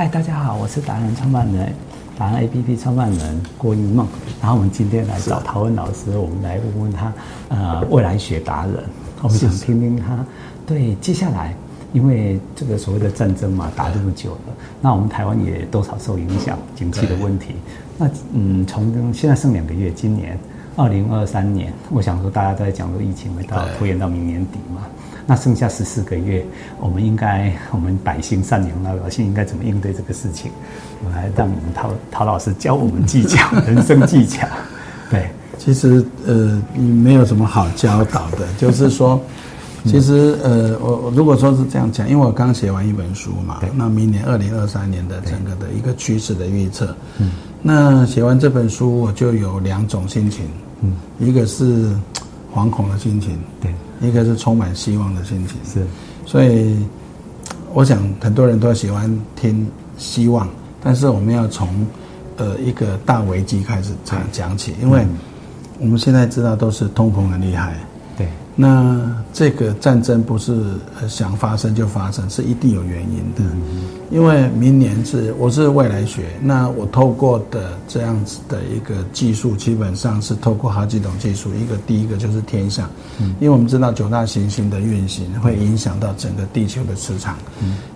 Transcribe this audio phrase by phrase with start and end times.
[0.00, 1.74] 嗨，大家好，我是达人创办人，
[2.16, 4.08] 达人 APP 创办人郭一梦。
[4.40, 7.12] 然后我们今天来找陶文老师，我们来问问他，
[7.50, 8.76] 呃，未来学达人，
[9.20, 10.24] 我们想听听他
[10.66, 11.54] 对接下来，
[11.92, 17.56] 因为这个所谓的战争嘛，打这么久了，那我们台湾也多少受影响，经济的问题。
[17.98, 20.38] 那嗯，从现在剩两个月，今年
[20.76, 24.82] 二零二三年，我想说大家都在讲说疫情会到拖延到明年底嘛。
[25.26, 26.44] 那剩下十四个月，
[26.80, 30.50] 我们应该，我们百姓善良老百姓应该怎么应对这个事情？
[31.04, 34.46] 我来让我们陶陶老师教我们技巧，人生技巧。
[35.08, 39.20] 对，其实呃，没有什么好教导的，就是说，
[39.84, 47.30] 其实呃，我我如果说是这样讲，因为我刚写完一本书嘛，那明年二零二三年的整个的一个趋势的预测，嗯，
[47.62, 50.44] 那写完这本书，我就有两种心情，
[50.82, 51.94] 嗯，一个是
[52.54, 53.74] 惶恐的心情，对。
[54.00, 55.86] 一个是充满希望的心情，是，
[56.24, 56.74] 所以
[57.74, 59.66] 我想很多人都喜欢听
[59.98, 60.48] 希望，
[60.82, 61.68] 但是我们要从
[62.38, 65.06] 呃一个大危机开始讲讲起，因为
[65.78, 67.76] 我们现在知道都是通膨很厉害。
[68.16, 70.58] 对那这个战争不是
[71.06, 73.42] 想发生就发生，是一定有原因的。
[74.10, 81.50] 因为明年是我是未来学，那我透过的这样子的一个技术，基本上是透过好几种技术。
[81.54, 82.90] 一个第一个就是天象，
[83.38, 87.36] 因为我们知道九大行星的运行会影响到整个地球的磁场，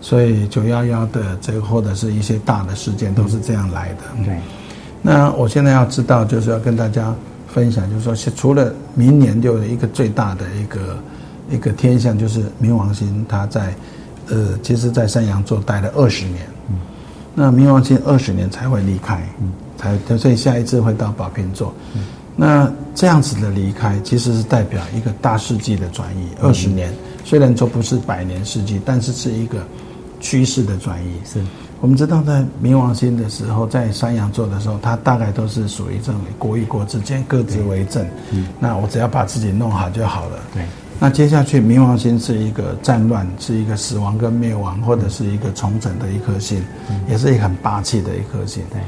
[0.00, 4.24] 所以九幺幺的这个或者是一些大的事件都是这样来的。
[4.24, 4.38] 对，
[5.02, 7.14] 那我现在要知道，就是要跟大家。
[7.46, 10.98] 分享就是说，除了明年就有一个最大的一个
[11.48, 13.72] 一个天象，就是冥王星，它在
[14.28, 16.76] 呃，其实，在山羊座待了二十年，嗯，
[17.34, 22.04] 那冥王星二十年才会离开，嗯，才所以下一次会到宝瓶座，嗯，
[22.36, 26.92] 那这样子的离开，其实是代表一个大世纪的转移，二十年，
[27.24, 29.58] 虽然说不是百年世纪，但是是一个
[30.20, 31.42] 趋势的转移，是。
[31.80, 38.02] 我们知道，在冥王星的时候，在山羊座的时候，它大概都是属于这种国与国之间各自为政。
[38.30, 40.38] 嗯，那我只要把自己弄好就好了。
[40.54, 40.64] 对。
[41.04, 48.62] 那接下去，冥王星是一个战乱，是一个死亡跟灭亡，或者是一个重整的一颗星，嗯、也是一个很霸气的一颗星。
[48.70, 48.80] 对。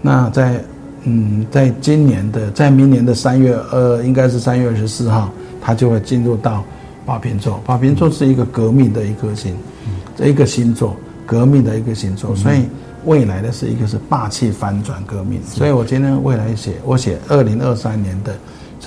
[0.00, 0.64] 那在
[1.02, 5.30] 嗯，在今年的，在明年的三月二，应该是三月二十四号，
[5.60, 6.64] 它就会进入到
[7.04, 7.60] 宝瓶座。
[7.66, 9.54] 宝瓶座是一个革命的一颗星，
[9.86, 10.96] 嗯，这一个星座。
[11.26, 12.62] 革命的一个星座，所以
[13.04, 15.38] 未来的是一个是霸气翻转革命。
[15.44, 18.34] 所以我今天未来写我写二零二三年的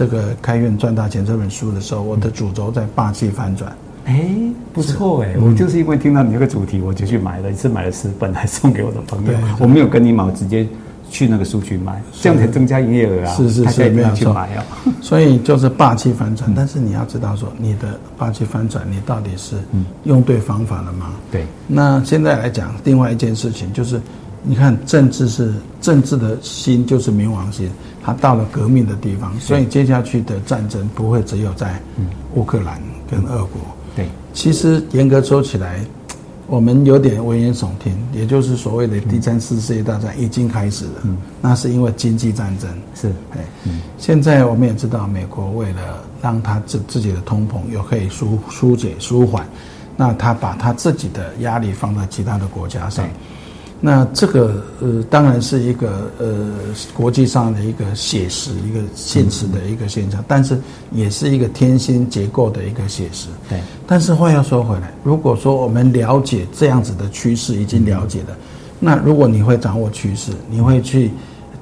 [0.02, 3.72] 这个开运赚大钱这本书的时候，我的主轴在霸气翻转。
[4.06, 4.26] 哎，
[4.74, 9.34] 不错哎，我就是因为听到你这个主题，我就去买了，一次买了十本来送给我的朋友。
[9.60, 10.68] 我没有跟你买，我直接。
[11.14, 13.36] 去那个书局买，这样才增加营业额啊！
[13.36, 14.34] 是是是，没有错。
[15.04, 19.58] 所以就是霸气反转，但是你要知道说，你的霸气反转，你到底是
[20.06, 21.08] 用对方法了吗？
[21.30, 21.46] 对。
[21.68, 24.00] 那现在来讲，另外一件事情就是，
[24.44, 27.70] 你看政治是政治的心，就是冥王星，
[28.04, 31.82] 它到了革命的地方，所以接下去的战争不会只有在
[32.36, 33.62] 乌克兰跟俄国。
[33.96, 34.08] 对。
[34.34, 35.80] 其实严格说起来。
[36.48, 40.92] 我们有点危言耸听，也就是所谓的第三次世界大战已经开始了。
[41.06, 42.70] 嗯，那是因为经济战争。
[42.94, 49.48] 是，哎，嗯，现在我们也知道，美国为了让他自自己的通膨又可以疏疏解舒缓，
[49.96, 53.08] 那他把他自己的压力放在其他的国家上。
[53.84, 56.54] 那这个呃，当然是一个呃
[56.94, 60.56] 国际上的一个写实、一个现实的一个现象，但是
[60.92, 63.28] 也是一个天心结构的一个写实。
[63.50, 63.60] 对。
[63.88, 68.38] 但是话要说回来，如果说我们了解这样子的趋势，已经了解了，
[68.80, 71.10] 那如果你会掌握趋势，你会去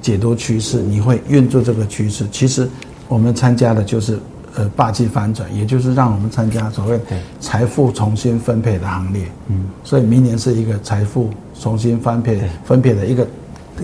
[0.02, 2.68] 解读趋势，你会运作这个趋势，其实
[3.08, 4.18] 我们参加的就是。
[4.56, 7.00] 呃，霸气翻转，也就是让我们参加所谓
[7.40, 9.24] 财富重新分配的行列。
[9.46, 13.26] 嗯，所以明年是一个财富重新分配分配的一个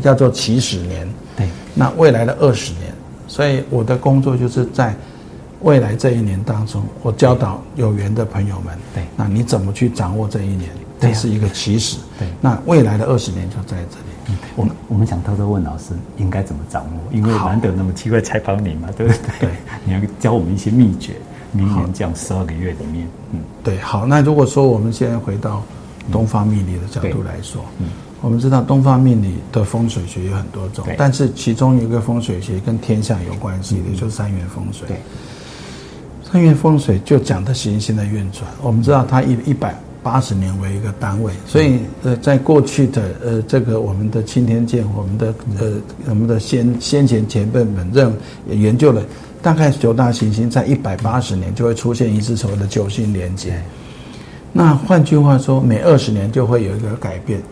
[0.03, 1.09] 叫做起始年。
[1.37, 2.93] 对，那未来的二十年，
[3.29, 4.95] 所以我的工作就是在
[5.61, 8.77] 未来这一年当中，我教导有缘的朋友们。
[8.93, 10.69] 对，那你怎么去掌握这一年？
[10.99, 11.99] 这是一个起始。
[12.19, 14.06] 对，那未来的二十年就在这里。
[14.29, 17.13] 嗯，我们我们想偷偷问老师，应该怎么掌握？
[17.13, 19.21] 因为难得那么机会采访你嘛，对不对？
[19.49, 19.51] 对，
[19.85, 21.15] 你要教我们一些秘诀。
[21.53, 24.05] 明年这样十二个月里面，嗯，对，好。
[24.05, 25.63] 那如果说我们现在回到
[26.13, 27.87] 东方命理的角度来说，嗯，
[28.21, 34.87] 我们知道东方命理的风水学有很多种，但是其中一个风水学跟天象有关系的，就是三元风水。
[34.89, 34.99] 对，
[36.31, 39.75] 三元风水就讲的行星的运转，我们知道它一一百。
[40.07, 45.73] 八十年为一个单位，所以呃，在过去的呃这个我们的钦天监，我们的呃
[46.09, 48.13] 我们的先先前前辈们认
[48.49, 49.03] 也研究了，
[49.43, 53.61] 大概九大行星在一百八十年就会出现一次所谓的九星连接。
[54.53, 57.43] 那换句话说，每二十年就会有一个改变。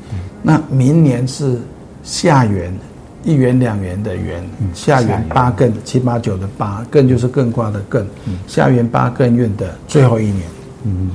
[0.40, 1.58] 那明年是
[2.04, 2.72] 下元，
[3.24, 8.04] 一元两元的元，下元八艮七八九的八艮就是艮卦的艮，
[8.46, 10.42] 下元八艮运的最后一年。
[10.84, 11.10] 嗯，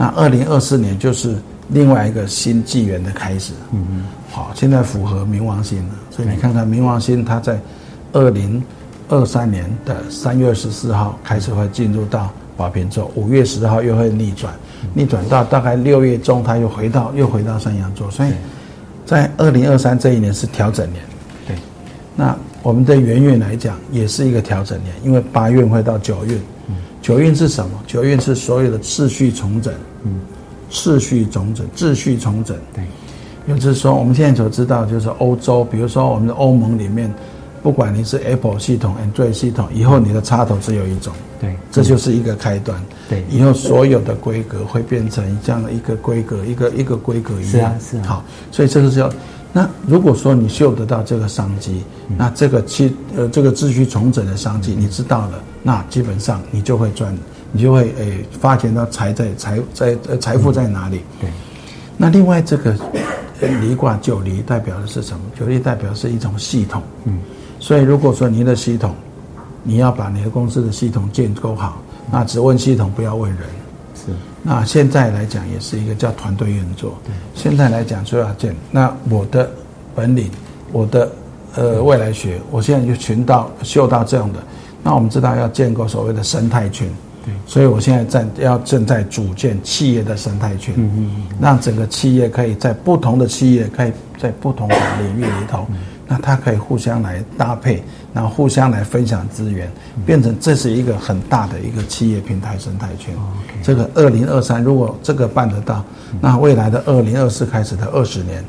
[0.00, 1.34] 那二零二四年就是
[1.70, 3.52] 另外一个新纪元的开始。
[3.72, 7.58] 嗯嗯，好，现在符合冥王星了，所以你看看冥王星，它在
[8.12, 8.62] 二零
[9.08, 14.54] 二三年的三月十四号开始会进入到宝瓶座，五月十号又会逆转，
[14.94, 18.30] 逆转到大概六月中，它又回到又回到山羊座，所以
[19.04, 21.02] 在二零二三这一年是调整年。
[21.44, 21.56] 对，
[22.14, 26.40] 那我们的元月来讲也是一个调整年，因为八月会到九运。
[27.08, 27.70] 九运是什么？
[27.86, 29.72] 九运是所有的秩序重整，
[30.04, 30.20] 嗯，
[30.70, 32.54] 秩序重整，秩序重整。
[32.74, 32.84] 对，
[33.46, 37.10] 也就是说，我们现在所知道，就是欧洲，比如说我们的欧盟里面，
[37.62, 41.14] 不管你是 Apple 系统、Android 系统，以后你的插头只有一种。
[41.40, 42.78] 对，这就是一个开端。
[43.08, 47.52] 对，以后所有的规格会变成这样的一个规格，一个一个规格一样。
[47.52, 48.02] 是啊，是啊。
[48.06, 49.10] 好，所以这个是要。
[49.52, 51.82] 那如果说你嗅得到这个商机，
[52.16, 57.16] 那这个期呃这个秩序重整的商机，你知道了，那基本上你就会赚，
[57.50, 61.00] 你就会诶、欸、发现到财在财在呃财富在哪里？
[61.20, 61.30] 对。
[61.96, 62.76] 那另外这个
[63.40, 65.20] 离卦九离代表的是什么？
[65.38, 66.82] 九离代表是一种系统。
[67.04, 67.18] 嗯。
[67.58, 68.94] 所以如果说您的系统，
[69.62, 71.80] 你要把你的公司的系统建构好，
[72.12, 73.40] 那只问系统，不要问人。
[74.42, 76.98] 那现在来讲也是一个叫团队运作。
[77.04, 78.54] 对，现在来讲就要建。
[78.70, 79.50] 那我的
[79.94, 80.30] 本领，
[80.72, 81.10] 我的
[81.54, 84.38] 呃未来学，我现在就寻到嗅到这样的。
[84.82, 86.88] 那我们知道要建构所谓的生态圈。
[87.24, 90.74] 对，所以我现在正要正在组建企业的生态圈。
[90.76, 91.36] 嗯嗯嗯。
[91.40, 95.66] 让整个企业可以在不同的企业，可以在不同的领域里头。
[96.10, 97.82] 那它可以互相来搭配，
[98.18, 99.70] 然后互相来分享资源，
[100.04, 103.14] 变成这是一个很大的一个企业平台生态圈。
[103.62, 105.84] 这个二零二三如果这个办得到，
[106.20, 108.44] 那未来的二零二四开始的二十年。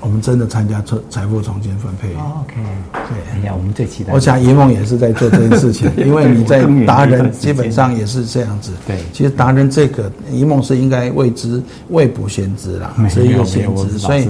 [0.00, 2.08] 我们真的参加财财富重新分配。
[2.14, 2.54] OK，
[2.92, 4.12] 对，哎呀，我们最期待。
[4.12, 8.72] 我想一梦也是在做这件事情， 因为你在达人基本上也是这样子。
[8.86, 14.28] 对，其实达人这个一梦是应该未知未卜先知啦，是一个先知，所以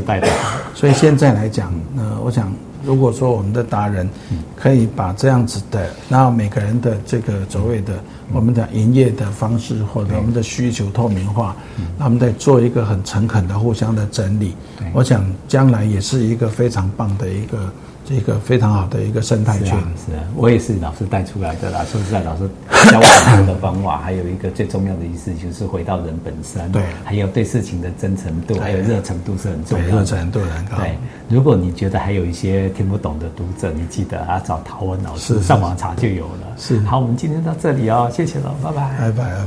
[0.75, 2.53] 所以现在来讲，呃，我想。
[2.85, 4.09] 如果说我们的达人
[4.57, 7.95] 可以把这样子的，然后每个人的这个所谓的
[8.33, 11.57] 我们的营业的方式或者我们的需求透明化，
[11.99, 14.55] 那我们在做一个很诚恳的互相的整理，
[14.93, 17.73] 我想将来也是一个非常棒的一个。
[18.05, 21.85] 这个非常好的一个生态圈，是啊，是啊，我也是老师带出来的啦。
[21.91, 22.49] 说实在，老师
[22.91, 30.77] 教我很多的方法， 还有一个最重要的意思就是回到人本身，对，还有对事情的真诚度，还有热诚度是很重要的，热诚度很高。
[30.77, 30.99] 对，
[31.29, 36.55] 如果你觉得还有一些听不懂的读者，你记得啊，找陶文老师上网查就有了。
[36.59, 39.47] 是，好，我们今天到这里哦，谢谢了，拜拜，拜拜，拜